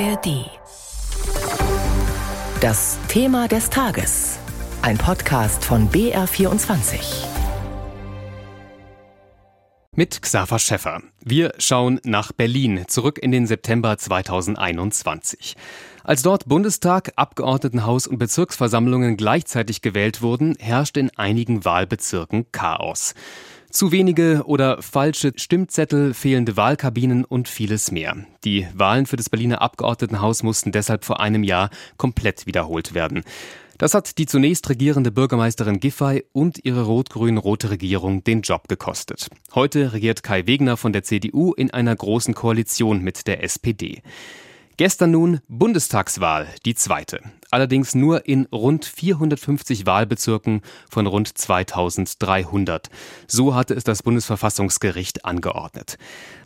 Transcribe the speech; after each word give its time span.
ARD. 0.00 0.50
Das 2.60 2.98
Thema 3.06 3.46
des 3.46 3.70
Tages. 3.70 4.38
Ein 4.82 4.98
Podcast 4.98 5.64
von 5.64 5.88
BR24. 5.88 7.26
Mit 9.94 10.20
Xaver 10.20 10.58
Schäffer. 10.58 11.00
Wir 11.20 11.52
schauen 11.58 12.00
nach 12.02 12.32
Berlin, 12.32 12.86
zurück 12.88 13.20
in 13.22 13.30
den 13.30 13.46
September 13.46 13.96
2021. 13.96 15.54
Als 16.02 16.22
dort 16.22 16.48
Bundestag, 16.48 17.12
Abgeordnetenhaus 17.14 18.08
und 18.08 18.18
Bezirksversammlungen 18.18 19.16
gleichzeitig 19.16 19.80
gewählt 19.80 20.22
wurden, 20.22 20.56
herrschte 20.58 20.98
in 20.98 21.16
einigen 21.16 21.64
Wahlbezirken 21.64 22.50
Chaos. 22.50 23.14
Zu 23.74 23.90
wenige 23.90 24.44
oder 24.46 24.80
falsche 24.82 25.32
Stimmzettel, 25.34 26.14
fehlende 26.14 26.56
Wahlkabinen 26.56 27.24
und 27.24 27.48
vieles 27.48 27.90
mehr. 27.90 28.16
Die 28.44 28.68
Wahlen 28.72 29.04
für 29.04 29.16
das 29.16 29.28
Berliner 29.28 29.62
Abgeordnetenhaus 29.62 30.44
mussten 30.44 30.70
deshalb 30.70 31.04
vor 31.04 31.18
einem 31.18 31.42
Jahr 31.42 31.70
komplett 31.96 32.46
wiederholt 32.46 32.94
werden. 32.94 33.24
Das 33.76 33.94
hat 33.94 34.18
die 34.18 34.26
zunächst 34.26 34.68
regierende 34.68 35.10
Bürgermeisterin 35.10 35.80
Giffey 35.80 36.22
und 36.30 36.64
ihre 36.64 36.84
rot-grün-rote 36.84 37.70
Regierung 37.70 38.22
den 38.22 38.42
Job 38.42 38.68
gekostet. 38.68 39.28
Heute 39.56 39.92
regiert 39.92 40.22
Kai 40.22 40.46
Wegner 40.46 40.76
von 40.76 40.92
der 40.92 41.02
CDU 41.02 41.52
in 41.52 41.72
einer 41.72 41.96
großen 41.96 42.32
Koalition 42.32 43.00
mit 43.00 43.26
der 43.26 43.42
SPD. 43.42 44.02
Gestern 44.76 45.10
nun 45.10 45.40
Bundestagswahl, 45.48 46.46
die 46.64 46.76
zweite. 46.76 47.22
Allerdings 47.54 47.94
nur 47.94 48.26
in 48.26 48.46
rund 48.46 48.84
450 48.84 49.86
Wahlbezirken 49.86 50.60
von 50.90 51.06
rund 51.06 51.38
2300. 51.38 52.90
So 53.28 53.54
hatte 53.54 53.74
es 53.74 53.84
das 53.84 54.02
Bundesverfassungsgericht 54.02 55.24
angeordnet. 55.24 55.96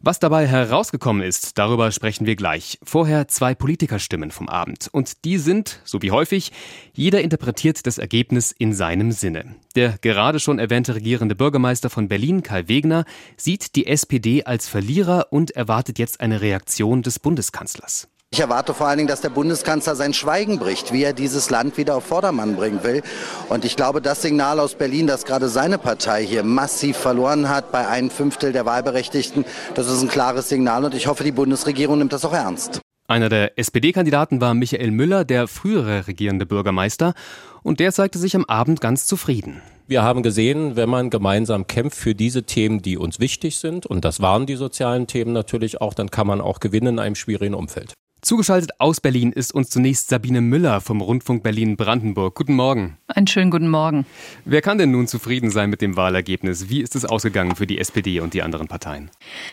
Was 0.02 0.18
dabei 0.18 0.46
herausgekommen 0.46 1.22
ist, 1.22 1.56
darüber 1.56 1.92
sprechen 1.92 2.26
wir 2.26 2.36
gleich. 2.36 2.78
Vorher 2.82 3.26
zwei 3.26 3.54
Politikerstimmen 3.54 4.30
vom 4.30 4.50
Abend. 4.50 4.90
Und 4.92 5.24
die 5.24 5.38
sind, 5.38 5.80
so 5.86 6.02
wie 6.02 6.10
häufig, 6.10 6.52
jeder 6.92 7.22
interpretiert 7.22 7.86
das 7.86 7.96
Ergebnis 7.96 8.52
in 8.52 8.74
seinem 8.74 9.10
Sinne. 9.10 9.56
Der 9.76 9.96
gerade 10.02 10.40
schon 10.40 10.58
erwähnte 10.58 10.94
regierende 10.94 11.34
Bürgermeister 11.34 11.88
von 11.88 12.08
Berlin, 12.08 12.42
Kai 12.42 12.68
Wegner, 12.68 13.06
sieht 13.38 13.76
die 13.76 13.86
SPD 13.86 14.44
als 14.44 14.68
Verlierer 14.68 15.28
und 15.30 15.52
erwartet 15.52 15.98
jetzt 15.98 16.20
eine 16.20 16.42
Reaktion 16.42 17.00
des 17.00 17.18
Bundeskanzlers. 17.18 18.08
Ich 18.38 18.42
erwarte 18.42 18.72
vor 18.72 18.86
allen 18.86 18.98
Dingen, 18.98 19.08
dass 19.08 19.22
der 19.22 19.30
Bundeskanzler 19.30 19.96
sein 19.96 20.12
Schweigen 20.12 20.60
bricht, 20.60 20.92
wie 20.92 21.02
er 21.02 21.12
dieses 21.12 21.50
Land 21.50 21.76
wieder 21.76 21.96
auf 21.96 22.04
Vordermann 22.04 22.54
bringen 22.54 22.84
will. 22.84 23.02
Und 23.48 23.64
ich 23.64 23.74
glaube, 23.74 24.00
das 24.00 24.22
Signal 24.22 24.60
aus 24.60 24.76
Berlin, 24.76 25.08
dass 25.08 25.24
gerade 25.24 25.48
seine 25.48 25.76
Partei 25.76 26.24
hier 26.24 26.44
massiv 26.44 26.98
verloren 26.98 27.48
hat 27.48 27.72
bei 27.72 27.88
einem 27.88 28.10
Fünftel 28.10 28.52
der 28.52 28.64
Wahlberechtigten, 28.64 29.44
das 29.74 29.88
ist 29.88 30.02
ein 30.02 30.08
klares 30.08 30.50
Signal 30.50 30.84
und 30.84 30.94
ich 30.94 31.08
hoffe, 31.08 31.24
die 31.24 31.32
Bundesregierung 31.32 31.98
nimmt 31.98 32.12
das 32.12 32.24
auch 32.24 32.32
ernst. 32.32 32.80
Einer 33.08 33.28
der 33.28 33.58
SPD-Kandidaten 33.58 34.40
war 34.40 34.54
Michael 34.54 34.90
Müller, 34.90 35.24
der 35.24 35.48
frühere 35.48 36.06
regierende 36.06 36.46
Bürgermeister, 36.46 37.14
und 37.62 37.80
der 37.80 37.92
zeigte 37.92 38.20
sich 38.20 38.36
am 38.36 38.44
Abend 38.44 38.80
ganz 38.80 39.06
zufrieden. 39.06 39.62
Wir 39.88 40.02
haben 40.02 40.22
gesehen, 40.22 40.76
wenn 40.76 40.90
man 40.90 41.10
gemeinsam 41.10 41.66
kämpft 41.66 41.96
für 41.96 42.14
diese 42.14 42.44
Themen, 42.44 42.82
die 42.82 42.98
uns 42.98 43.18
wichtig 43.18 43.56
sind, 43.56 43.84
und 43.84 44.04
das 44.04 44.20
waren 44.20 44.46
die 44.46 44.56
sozialen 44.56 45.06
Themen 45.06 45.32
natürlich 45.32 45.80
auch, 45.80 45.94
dann 45.94 46.10
kann 46.10 46.26
man 46.26 46.40
auch 46.40 46.60
gewinnen 46.60 46.94
in 46.94 46.98
einem 46.98 47.14
schwierigen 47.16 47.54
Umfeld. 47.54 47.94
Zugeschaltet 48.20 48.80
aus 48.80 49.00
Berlin 49.00 49.30
ist 49.30 49.54
uns 49.54 49.70
zunächst 49.70 50.08
Sabine 50.08 50.40
Müller 50.40 50.80
vom 50.80 51.00
Rundfunk 51.00 51.44
Berlin-Brandenburg. 51.44 52.34
Guten 52.34 52.54
Morgen. 52.54 52.98
Einen 53.06 53.28
schönen 53.28 53.52
guten 53.52 53.68
Morgen. 53.68 54.06
Wer 54.44 54.60
kann 54.60 54.76
denn 54.76 54.90
nun 54.90 55.06
zufrieden 55.06 55.52
sein 55.52 55.70
mit 55.70 55.80
dem 55.80 55.96
Wahlergebnis? 55.96 56.68
Wie 56.68 56.80
ist 56.80 56.96
es 56.96 57.04
ausgegangen 57.04 57.54
für 57.54 57.68
die 57.68 57.78
SPD 57.78 58.18
und 58.18 58.34
die 58.34 58.42
anderen 58.42 58.66
Parteien? 58.66 59.08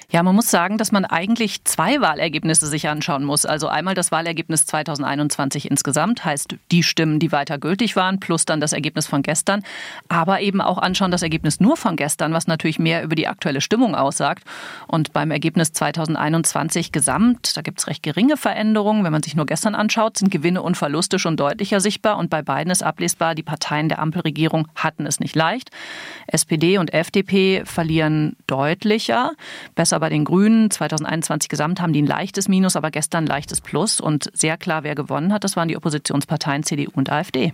Ja, 0.09 0.23
man 0.23 0.33
muss 0.33 0.49
sagen, 0.49 0.79
dass 0.79 0.91
man 0.91 1.05
eigentlich 1.05 1.63
zwei 1.63 2.01
Wahlergebnisse 2.01 2.65
sich 2.65 2.89
anschauen 2.89 3.23
muss. 3.23 3.45
Also 3.45 3.67
einmal 3.67 3.93
das 3.93 4.11
Wahlergebnis 4.11 4.65
2021 4.65 5.69
insgesamt, 5.69 6.25
heißt 6.25 6.55
die 6.71 6.81
Stimmen, 6.81 7.19
die 7.19 7.31
weiter 7.31 7.59
gültig 7.59 7.95
waren, 7.95 8.19
plus 8.19 8.45
dann 8.45 8.61
das 8.61 8.73
Ergebnis 8.73 9.05
von 9.05 9.21
gestern. 9.21 9.61
Aber 10.09 10.41
eben 10.41 10.59
auch 10.59 10.79
anschauen 10.79 11.11
das 11.11 11.21
Ergebnis 11.21 11.59
nur 11.59 11.77
von 11.77 11.95
gestern, 11.97 12.33
was 12.33 12.47
natürlich 12.47 12.79
mehr 12.79 13.03
über 13.03 13.15
die 13.15 13.27
aktuelle 13.27 13.61
Stimmung 13.61 13.93
aussagt. 13.93 14.43
Und 14.87 15.13
beim 15.13 15.29
Ergebnis 15.29 15.71
2021 15.71 16.91
gesamt, 16.91 17.55
da 17.55 17.61
gibt 17.61 17.79
es 17.79 17.87
recht 17.87 18.01
geringe 18.01 18.37
Veränderungen. 18.37 18.54
Veränderungen. 18.55 19.03
Wenn 19.03 19.11
man 19.11 19.21
sich 19.21 19.35
nur 19.35 19.45
gestern 19.45 19.75
anschaut, 19.75 20.17
sind 20.17 20.31
Gewinne 20.31 20.61
und 20.61 20.77
Verluste 20.77 21.19
schon 21.19 21.35
deutlicher 21.35 21.81
sichtbar. 21.81 22.17
Und 22.17 22.29
bei 22.29 22.41
beiden 22.41 22.71
ist 22.71 22.83
ablesbar, 22.83 23.35
die 23.35 23.43
Parteien 23.43 23.89
der 23.89 23.99
Ampelregierung 23.99 24.69
hatten 24.75 25.05
es 25.05 25.19
nicht 25.19 25.35
leicht. 25.35 25.71
SPD 26.27 26.77
und 26.77 26.93
FDP 26.93 27.63
verlieren 27.65 28.37
deutlicher. 28.47 29.33
Besser 29.75 29.99
bei 29.99 30.07
den 30.07 30.23
Grünen. 30.23 30.71
2021 30.71 31.49
gesamt 31.49 31.81
haben 31.81 31.91
die 31.91 32.01
ein 32.01 32.07
leichtes 32.07 32.47
Minus, 32.47 32.77
aber 32.77 32.91
gestern 32.91 33.25
ein 33.25 33.27
leichtes 33.27 33.59
Plus. 33.59 33.99
Und 33.99 34.29
sehr 34.33 34.55
klar, 34.55 34.83
wer 34.83 34.95
gewonnen 34.95 35.33
hat, 35.33 35.43
das 35.43 35.57
waren 35.57 35.67
die 35.67 35.75
Oppositionsparteien 35.75 36.63
CDU 36.63 36.91
und 36.93 37.11
AfD. 37.11 37.53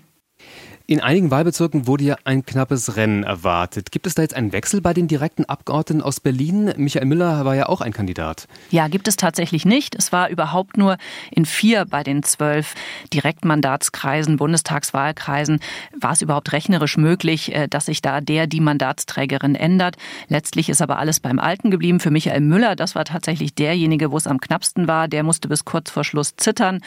In 0.92 1.00
einigen 1.00 1.32
Wahlbezirken 1.32 1.88
wurde 1.88 2.04
ja 2.04 2.18
ein 2.26 2.46
knappes 2.46 2.98
Rennen 2.98 3.24
erwartet. 3.24 3.94
Gibt 3.94 4.08
es 4.08 4.16
da 4.16 4.24
jetzt 4.24 4.34
einen 4.34 4.52
Wechsel 4.52 4.82
bei 4.82 4.94
den 4.94 5.08
direkten 5.08 5.46
Abgeordneten 5.46 6.02
aus 6.02 6.20
Berlin? 6.20 6.74
Michael 6.76 7.06
Müller 7.06 7.46
war 7.46 7.56
ja 7.56 7.70
auch 7.70 7.80
ein 7.80 7.94
Kandidat. 7.94 8.50
Ja, 8.72 8.90
gibt 8.90 9.08
es 9.08 9.16
tatsächlich 9.16 9.64
nicht. 9.64 9.96
Es 9.96 10.12
war 10.12 10.28
überhaupt 10.28 10.76
nur 10.76 10.98
in 11.32 11.46
vier 11.46 11.86
bei 11.86 12.04
den 12.04 12.24
zwölf 12.24 12.76
Direktmandatskreisen, 13.14 14.36
Bundestagswahlkreisen, 14.36 15.62
war 15.98 16.12
es 16.12 16.22
überhaupt 16.22 16.52
rechnerisch 16.52 16.98
möglich, 16.98 17.56
äh, 17.56 17.70
dass 17.70 17.86
sich 17.86 18.02
da 18.02 18.20
der, 18.20 18.46
die 18.46 18.60
Mandatsträgerin 18.60 19.56
ändert. 19.56 19.96
Letztlich 20.28 20.68
ist 20.68 20.82
aber 20.82 21.00
alles 21.00 21.22
beim 21.22 21.40
Alten 21.40 21.72
geblieben. 21.72 22.02
Für 22.02 22.12
Michael 22.12 22.42
Müller, 22.42 22.76
das 22.76 22.96
war 22.96 23.06
tatsächlich 23.06 23.56
derjenige, 23.56 24.12
wo 24.12 24.18
es 24.18 24.28
am 24.28 24.42
knappsten 24.42 24.90
war. 24.90 25.08
Der 25.08 25.24
musste 25.24 25.48
bis 25.48 25.64
kurz 25.64 25.90
vor 25.90 26.04
Schluss 26.04 26.36
zittern, 26.36 26.82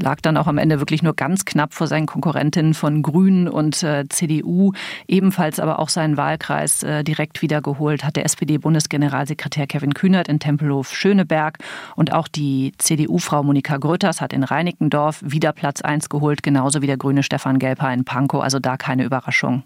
lag 0.00 0.22
dann 0.22 0.38
auch 0.38 0.46
am 0.46 0.56
Ende 0.56 0.80
wirklich 0.80 1.02
nur 1.02 1.14
ganz 1.14 1.44
knapp 1.44 1.74
vor 1.74 1.86
seinen 1.86 2.06
Konkurrentinnen 2.06 2.72
von 2.72 3.02
Grünen 3.02 3.41
und 3.48 3.82
äh, 3.82 4.04
CDU 4.08 4.72
ebenfalls 5.06 5.60
aber 5.60 5.78
auch 5.78 5.88
seinen 5.88 6.16
Wahlkreis 6.16 6.82
äh, 6.82 7.04
direkt 7.04 7.42
wiedergeholt 7.42 8.04
hat 8.04 8.16
der 8.16 8.24
SPD-Bundesgeneralsekretär 8.24 9.66
Kevin 9.66 9.94
Kühnert 9.94 10.28
in 10.28 10.40
Tempelhof 10.40 10.94
Schöneberg 10.94 11.58
und 11.96 12.12
auch 12.12 12.28
die 12.28 12.72
CDU-Frau 12.78 13.42
Monika 13.42 13.76
Grütters 13.76 14.20
hat 14.20 14.32
in 14.32 14.44
Reinickendorf 14.44 15.20
wieder 15.24 15.52
Platz 15.52 15.82
1 15.82 16.08
geholt, 16.08 16.42
genauso 16.42 16.82
wie 16.82 16.86
der 16.86 16.96
grüne 16.96 17.22
Stefan 17.22 17.58
Gelper 17.58 17.92
in 17.92 18.04
Pankow, 18.04 18.42
also 18.42 18.58
da 18.58 18.76
keine 18.76 19.04
Überraschung. 19.04 19.64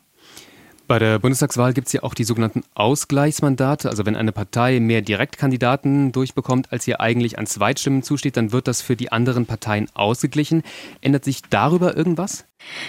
Bei 0.89 1.01
der 1.01 1.19
Bundestagswahl 1.19 1.73
gibt 1.73 1.89
es 1.89 1.95
ja 1.95 2.05
auch 2.05 2.15
die 2.15 2.23
sogenannten 2.23 2.63
Ausgleichsmandate. 2.75 3.89
Also 3.91 4.07
wenn 4.07 4.15
eine 4.15 4.31
Partei 4.31 4.79
mehr 4.79 5.03
Direktkandidaten 5.03 6.13
durchbekommt, 6.13 6.71
als 6.71 6.87
ihr 6.87 7.01
eigentlich 7.01 7.41
an 7.41 7.47
Zweitstimmen 7.49 8.05
zusteht, 8.05 8.37
dann 8.37 8.53
wird 8.53 8.69
das 8.69 8.83
für 8.83 8.95
die 8.95 9.11
anderen 9.11 9.47
Parteien 9.47 9.89
ausgeglichen. 9.95 10.63
Ändert 11.01 11.25
sich 11.25 11.43
darüber 11.43 11.97
irgendwas? 11.97 12.45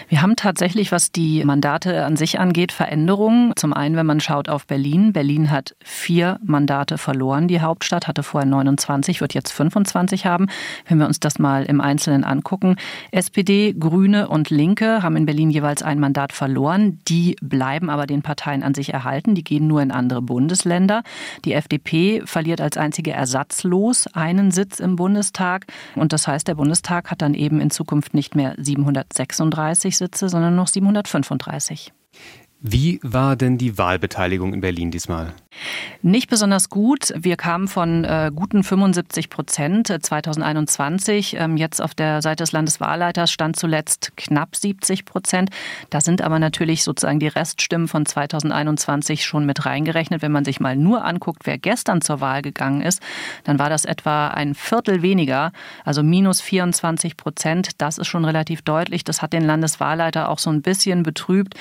Wir 0.10 0.22
haben 0.22 0.36
tatsächlich, 0.36 0.92
was 0.92 1.12
die 1.12 1.44
Mandate 1.44 2.06
an 2.06 2.16
sich 2.16 2.40
angeht, 2.40 2.72
Veränderungen. 2.72 3.54
Zum 3.56 3.74
einen, 3.74 3.96
wenn 3.96 4.06
man 4.06 4.20
schaut 4.20 4.50
auf 4.50 4.66
Berlin. 4.66 5.14
Berlin 5.14 5.52
hat 5.52 5.76
vier 5.84 6.40
Mandate 6.44 6.98
verloren. 6.98 7.48
Die 7.48 7.62
Hauptstadt 7.62 8.08
hatte 8.08 8.24
vorher 8.24 8.50
29, 8.50 9.22
wird 9.22 9.34
jetzt 9.34 9.52
25 9.52 10.26
haben. 10.26 10.48
Wenn 10.88 11.00
wir 11.00 11.08
uns 11.08 11.20
das 11.20 11.40
mal 11.40 11.66
im 11.66 11.82
Einzelnen 11.82 12.24
angucken. 12.24 12.78
SPD, 13.12 13.74
Grüne 13.74 14.30
und 14.30 14.50
Linke 14.50 15.04
haben 15.04 15.16
in 15.16 15.26
Berlin 15.26 15.50
jeweils 15.50 15.84
ein 15.84 16.00
Mandat 16.00 16.34
verloren. 16.34 17.00
Die 17.08 17.36
bleiben 17.42 17.90
aber 17.90 18.08
den 18.08 18.22
Parteien 18.22 18.64
an 18.64 18.74
sich 18.74 18.94
erhalten. 18.94 19.36
Die 19.36 19.44
gehen 19.44 19.68
nur 19.68 19.82
in 19.82 19.92
andere 19.92 20.22
Bundesländer. 20.22 21.04
Die 21.46 21.54
FDP 21.54 22.22
verliert 22.26 22.62
als 22.62 22.78
einzige 22.78 23.12
ersatzlos 23.12 24.08
einen 24.08 24.52
Sitz 24.52 24.80
im 24.80 24.96
Bundestag. 24.96 25.66
Und 25.96 26.14
das 26.14 26.28
heißt, 26.28 26.48
der 26.48 26.56
Bundestag 26.56 27.12
hat 27.12 27.22
dann 27.22 27.34
eben 27.34 27.60
in 27.62 27.70
Zukunft 27.70 28.14
nicht 28.14 28.36
mehr 28.36 28.56
736 28.58 29.67
730 29.76 29.98
Sitze, 29.98 30.30
sondern 30.30 30.56
noch 30.56 30.68
735. 30.68 31.94
Wie 32.70 33.00
war 33.02 33.38
denn 33.38 33.58
die 33.58 33.78
Wahlbeteiligung 33.78 34.54
in 34.54 34.60
Berlin 34.60 34.92
diesmal? 34.92 35.34
Nicht 36.02 36.30
besonders 36.30 36.70
gut. 36.70 37.14
Wir 37.16 37.36
kamen 37.36 37.68
von 37.68 38.04
äh, 38.04 38.32
guten 38.34 38.64
75 38.64 39.30
Prozent 39.30 39.88
2021. 39.88 41.34
Äh, 41.34 41.38
ähm, 41.38 41.58
jetzt 41.58 41.82
auf 41.82 41.96
der 41.96 42.22
Seite 42.22 42.44
des 42.44 42.52
Landeswahlleiters 42.52 43.32
stand 43.32 43.56
zuletzt 43.56 44.16
knapp 44.16 44.56
70 44.56 45.06
Prozent. 45.06 45.50
Da 45.90 46.02
sind 46.02 46.22
aber 46.22 46.40
natürlich 46.40 46.84
sozusagen 46.84 47.20
die 47.20 47.28
Reststimmen 47.28 47.88
von 47.88 48.06
2021 48.06 49.26
schon 49.26 49.46
mit 49.46 49.66
reingerechnet. 49.66 50.22
Wenn 50.22 50.32
man 50.32 50.46
sich 50.46 50.60
mal 50.60 50.76
nur 50.76 51.04
anguckt, 51.06 51.46
wer 51.46 51.58
gestern 51.58 52.02
zur 52.02 52.22
Wahl 52.22 52.42
gegangen 52.42 52.82
ist, 52.82 53.02
dann 53.46 53.60
war 53.60 53.70
das 53.70 53.86
etwa 53.86 54.28
ein 54.28 54.54
Viertel 54.54 55.02
weniger, 55.02 55.52
also 55.86 56.04
minus 56.04 56.42
24 56.42 57.18
Prozent. 57.18 57.70
Das 57.80 57.98
ist 57.98 58.08
schon 58.08 58.26
relativ 58.26 58.62
deutlich. 58.62 59.04
Das 59.04 59.22
hat 59.22 59.34
den 59.34 59.44
Landeswahlleiter 59.44 60.30
auch 60.30 60.40
so 60.40 60.50
ein 60.50 60.62
bisschen 60.62 61.04
betrübt. 61.04 61.56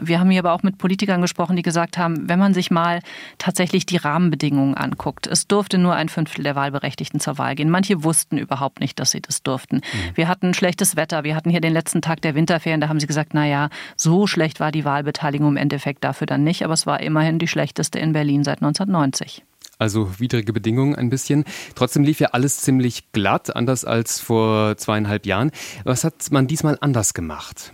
Wir 0.00 0.20
haben 0.20 0.30
hier 0.30 0.40
aber 0.48 0.54
auch 0.54 0.62
mit 0.62 0.78
Politikern 0.78 1.20
gesprochen, 1.20 1.56
die 1.56 1.62
gesagt 1.62 1.98
haben, 1.98 2.28
wenn 2.28 2.38
man 2.38 2.54
sich 2.54 2.70
mal 2.70 3.00
tatsächlich 3.36 3.84
die 3.84 3.98
Rahmenbedingungen 3.98 4.74
anguckt. 4.74 5.26
Es 5.26 5.46
durfte 5.46 5.76
nur 5.76 5.94
ein 5.94 6.08
Fünftel 6.08 6.42
der 6.42 6.56
Wahlberechtigten 6.56 7.20
zur 7.20 7.36
Wahl 7.36 7.54
gehen. 7.54 7.68
Manche 7.68 8.02
wussten 8.02 8.38
überhaupt 8.38 8.80
nicht, 8.80 8.98
dass 8.98 9.10
sie 9.10 9.20
das 9.20 9.42
durften. 9.42 9.76
Mhm. 9.76 10.16
Wir 10.16 10.28
hatten 10.28 10.54
schlechtes 10.54 10.96
Wetter. 10.96 11.22
Wir 11.22 11.36
hatten 11.36 11.50
hier 11.50 11.60
den 11.60 11.74
letzten 11.74 12.00
Tag 12.00 12.22
der 12.22 12.34
Winterferien. 12.34 12.80
Da 12.80 12.88
haben 12.88 12.98
sie 12.98 13.06
gesagt, 13.06 13.34
na 13.34 13.46
ja, 13.46 13.68
so 13.96 14.26
schlecht 14.26 14.58
war 14.58 14.72
die 14.72 14.86
Wahlbeteiligung 14.86 15.48
im 15.48 15.56
Endeffekt 15.58 16.02
dafür 16.02 16.26
dann 16.26 16.44
nicht. 16.44 16.64
Aber 16.64 16.72
es 16.72 16.86
war 16.86 17.00
immerhin 17.00 17.38
die 17.38 17.48
schlechteste 17.48 17.98
in 17.98 18.12
Berlin 18.14 18.42
seit 18.42 18.62
1990. 18.62 19.44
also 19.78 20.18
widrige 20.18 20.52
Bedingungen 20.52 20.96
ein 20.96 21.10
bisschen. 21.10 21.44
Trotzdem 21.74 22.04
lief 22.04 22.20
ja 22.20 22.28
alles 22.28 22.56
ziemlich 22.56 23.12
glatt, 23.12 23.54
anders 23.54 23.84
als 23.84 24.18
vor 24.18 24.76
zweieinhalb 24.76 25.26
Jahren. 25.26 25.50
Was 25.84 26.04
hat 26.04 26.30
man 26.30 26.46
diesmal 26.46 26.78
anders 26.80 27.12
gemacht? 27.14 27.72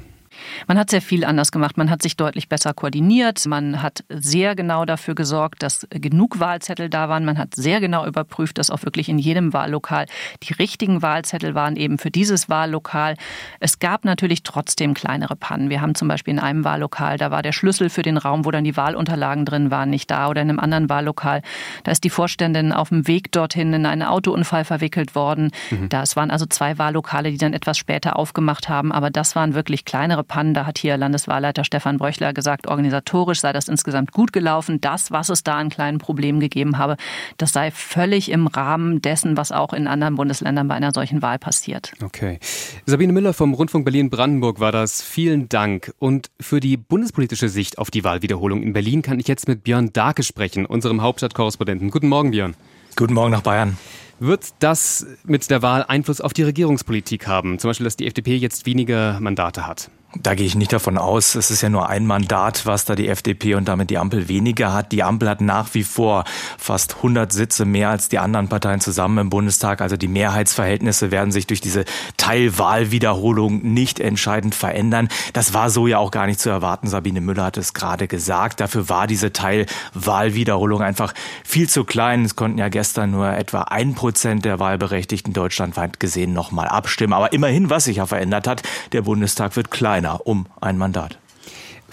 Man 0.67 0.79
hat 0.79 0.91
sehr 0.91 1.03
viel 1.03 1.25
anders 1.25 1.53
gemacht. 1.53 1.77
Man 1.77 1.91
hat 1.91 2.03
sich 2.03 2.17
deutlich 2.17 2.49
besser 2.49 2.75
koordiniert. 2.75 3.47
Man 3.47 3.83
hat 3.83 4.05
sehr 4.09 4.55
genau 4.55 4.85
dafür 4.85 5.15
gesorgt, 5.15 5.63
dass 5.63 5.87
genug 5.91 6.41
Wahlzettel 6.41 6.89
da 6.89 7.09
waren. 7.09 7.25
Man 7.25 7.39
hat 7.39 7.55
sehr 7.55 7.81
genau 7.81 8.07
überprüft, 8.07 8.59
dass 8.59 8.71
auch 8.71 8.83
wirklich 8.83 9.09
in 9.09 9.19
jedem 9.19 9.53
Wahllokal 9.53 10.07
die 10.43 10.53
richtigen 10.53 11.03
Wahlzettel 11.03 11.55
waren, 11.55 11.77
eben 11.77 11.99
für 11.99 12.11
dieses 12.11 12.49
Wahllokal. 12.49 13.17
Es 13.61 13.79
gab 13.79 14.05
natürlich 14.05 14.43
trotzdem 14.43 14.95
kleinere 14.95 15.37
Pannen. 15.37 15.71
Wir 15.71 15.81
haben 15.81 15.95
zum 15.95 16.09
Beispiel 16.09 16.35
in 16.35 16.41
einem 16.41 16.65
Wahllokal, 16.65 17.19
da 17.19 17.31
war 17.31 17.43
der 17.43 17.53
Schlüssel 17.53 17.91
für 17.91 18.03
den 18.03 18.17
Raum, 18.17 18.45
wo 18.45 18.51
dann 18.51 18.65
die 18.65 18.77
Wahlunterlagen 18.77 19.45
drin 19.45 19.71
waren, 19.71 19.91
nicht 19.91 20.11
da. 20.11 20.29
Oder 20.29 20.43
in 20.43 20.51
einem 20.51 20.61
anderen 20.61 20.89
Wahllokal, 20.89 21.43
da 21.85 21.93
ist 21.93 22.05
die 22.05 22.11
Vorständin 22.11 22.73
auf 22.73 22.91
dem 22.91 23.07
Weg 23.07 23.33
dorthin 23.33 23.73
in 23.73 23.87
einen 23.87 24.03
Autounfall 24.03 24.65
verwickelt 24.65 25.15
worden. 25.15 25.51
Mhm. 25.71 25.89
Das 25.89 26.17
waren 26.17 26.31
also 26.31 26.47
zwei 26.47 26.79
Wahllokale, 26.79 27.31
die 27.31 27.39
dann 27.39 27.55
etwas 27.55 27.79
später 27.79 28.17
aufgemacht 28.17 28.69
haben. 28.69 28.93
Aber 28.93 29.11
das 29.11 29.35
waren 29.37 29.55
wirklich 29.55 29.85
kleinere 29.85 30.25
Pannen. 30.25 30.44
Da 30.53 30.67
hat 30.67 30.79
hier 30.79 30.97
Landeswahlleiter 30.99 31.65
Stefan 31.65 31.97
Bröchler 31.97 32.35
gesagt, 32.35 32.67
organisatorisch 32.67 33.41
sei 33.41 33.53
das 33.53 33.69
insgesamt 33.69 34.13
gut 34.13 34.33
gelaufen. 34.33 34.81
Das, 34.81 35.11
was 35.11 35.31
es 35.31 35.45
da 35.45 35.55
an 35.55 35.71
kleinen 35.71 35.99
Problemen 35.99 36.41
gegeben 36.41 36.77
habe, 36.77 36.97
das 37.39 37.53
sei 37.53 37.71
völlig 37.71 38.31
im 38.31 38.47
Rahmen 38.47 39.01
dessen, 39.01 39.37
was 39.37 39.53
auch 39.53 39.73
in 39.73 39.87
anderen 39.87 40.17
Bundesländern 40.17 40.69
bei 40.69 40.75
einer 40.75 40.93
solchen 40.93 41.23
Wahl 41.23 41.39
passiert. 41.39 41.93
Okay. 42.03 42.39
Sabine 42.85 43.13
Müller 43.13 43.33
vom 43.33 43.55
Rundfunk 43.55 43.85
Berlin-Brandenburg 43.85 44.61
war 44.61 44.73
das. 44.73 45.01
Vielen 45.01 45.49
Dank. 45.49 45.95
Und 45.99 46.31
für 46.41 46.61
die 46.61 46.77
bundespolitische 46.77 47.49
Sicht 47.49 47.79
auf 47.79 47.91
die 47.91 48.05
Wahlwiederholung 48.05 48.63
in 48.63 48.73
Berlin 48.73 49.03
kann 49.03 49.21
ich 49.21 49.29
jetzt 49.29 49.49
mit 49.49 49.65
Björn 49.65 49.93
Darke 49.93 50.23
sprechen, 50.23 50.67
unserem 50.67 51.01
Hauptstadtkorrespondenten. 51.01 51.91
Guten 51.91 52.09
Morgen, 52.09 52.33
Björn. 52.33 52.57
Guten 52.97 53.15
Morgen 53.15 53.31
nach 53.31 53.43
Bayern. 53.43 53.79
Wird 54.21 54.55
das 54.61 55.07
mit 55.25 55.51
der 55.51 55.63
Wahl 55.63 55.85
Einfluss 55.87 56.21
auf 56.21 56.33
die 56.33 56.45
Regierungspolitik 56.45 57.27
haben? 57.27 57.59
Zum 57.59 57.71
Beispiel, 57.71 57.85
dass 57.85 57.97
die 57.97 58.07
FDP 58.07 58.37
jetzt 58.37 58.65
weniger 58.65 59.19
Mandate 59.21 59.67
hat? 59.67 59.91
Da 60.17 60.35
gehe 60.35 60.47
ich 60.47 60.55
nicht 60.55 60.73
davon 60.73 60.97
aus. 60.97 61.35
Es 61.35 61.51
ist 61.51 61.61
ja 61.61 61.69
nur 61.69 61.89
ein 61.89 62.07
Mandat, 62.07 62.67
was 62.67 62.85
da 62.85 62.95
die 62.95 63.09
FDP 63.09 63.57
und 63.57 63.67
damit 63.67 63.91
die 63.91 63.99
Ampel 63.99 64.29
weniger 64.29 64.73
hat. 64.73 64.93
Die 64.93 65.03
Ampel 65.03 65.29
hat 65.29 65.41
nach 65.41 65.75
wie 65.75 65.83
vor 65.83 66.25
fast 66.57 66.97
100 66.97 67.33
Sitze 67.33 67.65
mehr 67.65 67.89
als 67.91 68.09
die 68.09 68.19
anderen 68.19 68.49
Parteien 68.49 68.81
zusammen 68.81 69.19
im 69.19 69.31
Bundestag. 69.31 69.81
Also 69.81 69.97
die 69.97 70.07
Mehrheitsverhältnisse 70.07 71.11
werden 71.11 71.33
sich 71.33 71.49
durch 71.49 71.61
diese 71.61 71.85
Teilwahlwiederholung 72.17 73.63
nicht 73.63 73.99
entscheidend 73.99 74.55
verändern. 74.55 75.09
Das 75.33 75.53
war 75.53 75.69
so 75.69 75.89
ja 75.89 75.99
auch 75.99 76.13
gar 76.13 76.27
nicht 76.27 76.39
zu 76.39 76.49
erwarten. 76.49 76.87
Sabine 76.87 77.21
Müller 77.21 77.45
hat 77.45 77.57
es 77.57 77.75
gerade 77.75 78.07
gesagt. 78.07 78.61
Dafür 78.61 78.89
war 78.89 79.09
diese 79.09 79.33
Teilwahlwiederholung 79.33 80.81
einfach 80.81 81.13
viel 81.43 81.69
zu 81.69 81.85
klein. 81.85 82.25
Es 82.25 82.37
konnten 82.37 82.59
ja 82.59 82.69
gestern 82.69 83.11
nur 83.11 83.31
etwa 83.31 83.63
ein 83.63 83.95
Prozent 83.95 84.45
der 84.45 84.61
Wahlberechtigten 84.61 85.33
deutschlandweit 85.33 85.99
gesehen 85.99 86.33
nochmal 86.33 86.69
abstimmen. 86.69 87.15
Aber 87.15 87.33
immerhin, 87.33 87.69
was 87.69 87.85
sich 87.85 87.97
ja 87.97 88.07
verändert 88.07 88.47
hat, 88.47 88.63
der 88.93 89.03
Bundestag 89.03 89.57
wird 89.57 89.73
kleiner 89.73 90.04
kleiner 90.05 90.27
um 90.27 90.47
ein 90.61 90.77
Mandat. 90.77 91.19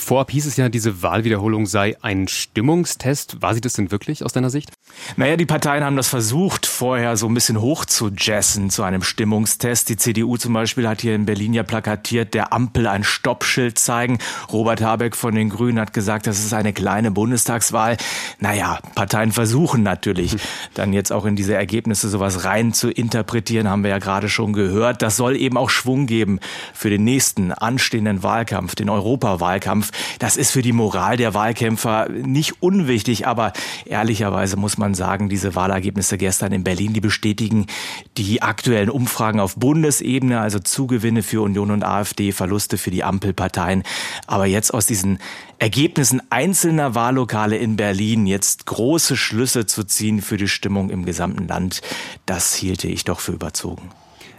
Vorab 0.02 0.32
hieß 0.32 0.48
es 0.48 0.58
ja, 0.58 0.68
diese 0.68 1.04
Wahlwiederholung 1.04 1.68
sei 1.68 1.96
ein 2.02 2.28
Stimmungstest. 2.28 3.40
War 3.44 3.54
sie 3.54 3.62
das 3.62 3.74
denn 3.74 3.92
wirklich 3.92 4.26
aus 4.26 4.34
deiner 4.34 4.50
Sicht? 4.50 4.72
Naja, 5.16 5.38
die 5.38 5.46
Parteien 5.46 5.84
haben 5.84 5.96
das 5.96 6.08
versucht, 6.08 6.66
vorher 6.66 7.16
so 7.18 7.28
ein 7.28 7.36
bisschen 7.36 7.62
hoch 7.62 7.86
zu 7.86 8.10
jessen 8.10 8.72
zu 8.72 8.82
einem 8.82 9.04
Stimmungstest. 9.04 9.90
Die 9.90 9.98
CDU 9.98 10.38
zum 10.38 10.54
Beispiel 10.54 10.88
hat 10.88 11.02
hier 11.02 11.14
in 11.14 11.26
Berlin 11.26 11.54
ja 11.54 11.62
plakatiert, 11.62 12.34
der 12.34 12.52
Ampel 12.52 12.88
ein 12.88 13.04
Stoppschild 13.04 13.78
zeigen. 13.78 14.18
Robert 14.52 14.82
Habeck 14.82 15.16
von 15.16 15.36
den 15.36 15.50
Grünen 15.50 15.80
hat 15.80 15.94
gesagt, 15.94 16.26
das 16.26 16.40
ist 16.40 16.54
eine 16.54 16.74
kleine 16.74 17.12
Bundestagswahl. 17.12 17.96
Naja, 18.40 18.80
Parteien 18.96 19.32
versuchen 19.32 19.84
natürlich, 19.84 20.36
dann 20.74 20.94
jetzt 20.94 21.12
auch 21.14 21.26
in 21.26 21.36
diese 21.36 21.54
Ergebnisse 21.54 22.10
sowas 22.10 22.44
rein 22.44 22.74
zu 22.74 22.90
interpretieren, 22.90 23.70
haben 23.70 23.84
wir 23.84 23.92
ja 23.92 24.00
gerade 24.00 24.30
schon 24.30 24.52
gehört. 24.54 25.04
Das 25.04 25.16
soll 25.16 25.36
eben 25.36 25.58
auch 25.58 25.70
Schwung 25.70 26.08
geben 26.08 26.40
für 26.74 26.90
den 26.90 27.04
nächsten 27.04 27.52
anstehenden 27.52 28.24
Wahlkampf, 28.24 28.74
den 28.74 28.90
Europawahlkampf. 28.90 29.91
Das 30.20 30.38
ist 30.38 30.52
für 30.52 30.62
die 30.62 30.74
Moral 30.74 31.18
der 31.18 31.34
Wahlkämpfer 31.34 32.10
nicht 32.10 32.62
unwichtig, 32.62 33.28
aber 33.28 33.54
ehrlicherweise 33.86 34.58
muss 34.58 34.78
man 34.78 34.94
sagen, 34.94 35.30
diese 35.30 35.56
Wahlergebnisse 35.56 36.18
gestern 36.18 36.52
in 36.52 36.64
Berlin, 36.64 36.94
die 36.94 37.02
bestätigen 37.02 37.68
die 38.18 38.42
aktuellen 38.42 38.90
Umfragen 38.90 39.40
auf 39.40 39.56
Bundesebene, 39.56 40.40
also 40.40 40.60
Zugewinne 40.60 41.24
für 41.24 41.42
Union 41.42 41.72
und 41.72 41.84
AfD, 41.84 42.32
Verluste 42.32 42.78
für 42.78 42.92
die 42.92 43.04
Ampelparteien. 43.04 43.84
Aber 44.28 44.46
jetzt 44.46 44.74
aus 44.74 44.86
diesen 44.86 45.20
Ergebnissen 45.60 46.22
einzelner 46.32 46.96
Wahllokale 46.96 47.58
in 47.58 47.76
Berlin 47.76 48.26
jetzt 48.26 48.66
große 48.66 49.16
Schlüsse 49.16 49.66
zu 49.66 49.84
ziehen 49.84 50.22
für 50.22 50.38
die 50.38 50.48
Stimmung 50.48 50.90
im 50.90 51.06
gesamten 51.06 51.48
Land, 51.48 51.82
das 52.26 52.56
hielte 52.56 52.88
ich 52.88 53.04
doch 53.04 53.20
für 53.20 53.34
überzogen. 53.34 53.90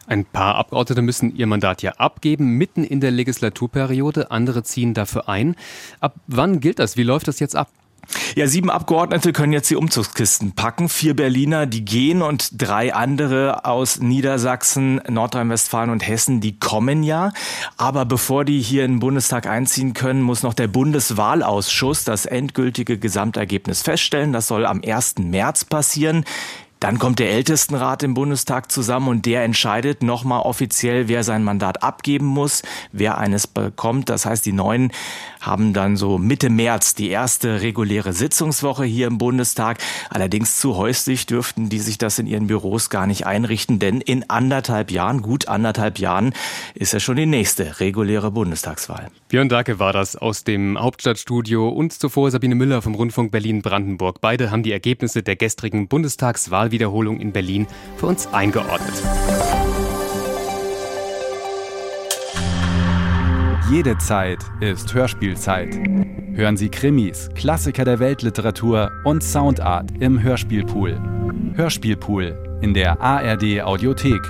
Ein 0.06 0.24
paar 0.24 0.56
Abgeordnete 0.56 1.02
müssen 1.02 1.34
ihr 1.34 1.46
Mandat 1.46 1.82
ja 1.82 1.92
abgeben, 1.92 2.58
mitten 2.58 2.84
in 2.84 3.00
der 3.00 3.10
Legislaturperiode. 3.10 4.30
Andere 4.30 4.62
ziehen 4.62 4.94
dafür 4.94 5.28
ein. 5.28 5.56
Ab 6.00 6.14
wann 6.26 6.60
gilt 6.60 6.78
das? 6.78 6.96
Wie 6.96 7.04
läuft 7.04 7.28
das 7.28 7.40
jetzt 7.40 7.56
ab? 7.56 7.68
Ja, 8.34 8.46
sieben 8.46 8.70
Abgeordnete 8.70 9.32
können 9.32 9.52
jetzt 9.52 9.70
die 9.70 9.76
Umzugskisten 9.76 10.52
packen. 10.52 10.88
Vier 10.88 11.14
Berliner, 11.14 11.66
die 11.66 11.84
gehen 11.84 12.20
und 12.20 12.60
drei 12.60 12.92
andere 12.92 13.64
aus 13.64 14.00
Niedersachsen, 14.00 15.00
Nordrhein-Westfalen 15.08 15.90
und 15.90 16.06
Hessen, 16.06 16.40
die 16.40 16.58
kommen 16.58 17.04
ja. 17.04 17.32
Aber 17.76 18.04
bevor 18.04 18.44
die 18.44 18.60
hier 18.60 18.84
in 18.84 18.94
den 18.94 19.00
Bundestag 19.00 19.46
einziehen 19.46 19.94
können, 19.94 20.22
muss 20.22 20.42
noch 20.42 20.54
der 20.54 20.68
Bundeswahlausschuss 20.68 22.04
das 22.04 22.26
endgültige 22.26 22.98
Gesamtergebnis 22.98 23.82
feststellen. 23.82 24.32
Das 24.32 24.48
soll 24.48 24.66
am 24.66 24.82
1. 24.84 25.18
März 25.18 25.64
passieren. 25.64 26.24
Dann 26.82 26.98
kommt 26.98 27.20
der 27.20 27.30
Ältestenrat 27.30 28.02
im 28.02 28.14
Bundestag 28.14 28.72
zusammen 28.72 29.06
und 29.06 29.24
der 29.24 29.44
entscheidet 29.44 30.02
nochmal 30.02 30.40
offiziell, 30.40 31.06
wer 31.06 31.22
sein 31.22 31.44
Mandat 31.44 31.84
abgeben 31.84 32.26
muss, 32.26 32.64
wer 32.90 33.18
eines 33.18 33.46
bekommt. 33.46 34.08
Das 34.08 34.26
heißt, 34.26 34.44
die 34.44 34.52
Neuen 34.52 34.90
haben 35.40 35.74
dann 35.74 35.96
so 35.96 36.18
Mitte 36.18 36.50
März 36.50 36.96
die 36.96 37.10
erste 37.10 37.60
reguläre 37.60 38.12
Sitzungswoche 38.12 38.84
hier 38.84 39.06
im 39.06 39.18
Bundestag. 39.18 39.78
Allerdings 40.10 40.58
zu 40.58 40.76
häuslich 40.76 41.26
dürften 41.26 41.68
die 41.68 41.78
sich 41.78 41.98
das 41.98 42.18
in 42.18 42.26
ihren 42.26 42.48
Büros 42.48 42.90
gar 42.90 43.06
nicht 43.06 43.26
einrichten, 43.26 43.78
denn 43.78 44.00
in 44.00 44.28
anderthalb 44.28 44.90
Jahren, 44.90 45.22
gut 45.22 45.46
anderthalb 45.46 46.00
Jahren, 46.00 46.34
ist 46.74 46.92
ja 46.92 46.98
schon 46.98 47.14
die 47.14 47.26
nächste 47.26 47.78
reguläre 47.78 48.32
Bundestagswahl. 48.32 49.06
Björn 49.28 49.48
Dake 49.48 49.78
war 49.78 49.92
das 49.92 50.16
aus 50.16 50.42
dem 50.42 50.76
Hauptstadtstudio 50.76 51.68
und 51.68 51.92
zuvor 51.92 52.32
Sabine 52.32 52.56
Müller 52.56 52.82
vom 52.82 52.96
Rundfunk 52.96 53.30
Berlin-Brandenburg. 53.30 54.20
Beide 54.20 54.50
haben 54.50 54.64
die 54.64 54.72
Ergebnisse 54.72 55.22
der 55.22 55.36
gestrigen 55.36 55.86
Bundestagswahl 55.86 56.71
Wahlwiederholung 56.72 57.20
in 57.20 57.32
Berlin 57.32 57.66
für 57.96 58.06
uns 58.06 58.26
eingeordnet. 58.32 59.02
Jede 63.70 63.96
Zeit 63.98 64.38
ist 64.60 64.92
Hörspielzeit. 64.92 65.74
Hören 66.34 66.56
Sie 66.56 66.68
Krimis, 66.70 67.28
Klassiker 67.34 67.84
der 67.84 68.00
Weltliteratur 68.00 68.90
und 69.04 69.22
Soundart 69.22 69.90
im 70.00 70.22
Hörspielpool. 70.22 70.98
Hörspielpool 71.54 72.58
in 72.62 72.74
der 72.74 73.00
ARD 73.00 73.62
Audiothek. 73.62 74.20